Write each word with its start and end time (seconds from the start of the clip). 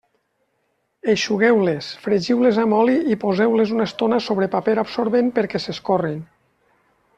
Eixugueu-les, 1.11 1.89
fregiu-les 2.05 2.57
amb 2.63 2.77
oli 2.79 2.97
i 3.11 3.19
poseu-les 3.25 3.75
una 3.77 3.87
estona 3.91 4.19
sobre 4.31 4.49
paper 4.57 4.77
absorbent 4.87 5.33
perquè 5.39 5.63
s'escorrin. 5.67 6.21